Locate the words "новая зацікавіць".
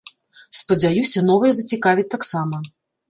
1.29-2.11